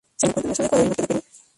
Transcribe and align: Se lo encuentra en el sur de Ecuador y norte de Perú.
Se 0.15 0.25
lo 0.25 0.31
encuentra 0.35 0.45
en 0.45 0.49
el 0.49 0.55
sur 0.55 0.63
de 0.63 0.67
Ecuador 0.77 0.85
y 0.85 0.89
norte 0.89 1.01
de 1.03 1.07
Perú. 1.19 1.27